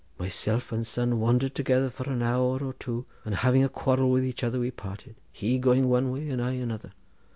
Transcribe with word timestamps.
Myself 0.17 0.71
and 0.71 0.87
son 0.87 1.19
wandered 1.19 1.53
together 1.53 1.91
for 1.91 2.09
an 2.09 2.23
hour 2.23 2.57
or 2.63 2.73
two, 2.73 3.05
then, 3.23 3.33
having 3.33 3.63
a 3.63 3.69
quarrel 3.69 4.09
with 4.09 4.25
each 4.25 4.43
other, 4.43 4.59
we 4.59 4.71
parted, 4.71 5.15
he 5.31 5.59
going 5.59 5.89
one 5.89 6.09
way 6.11 6.27
and 6.31 6.41
I 6.41 6.53
another. 6.53 6.93